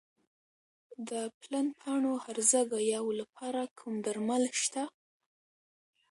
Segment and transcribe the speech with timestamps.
[1.09, 4.83] د پلن پاڼو هرزه ګیاوو لپاره کوم درمل شته؟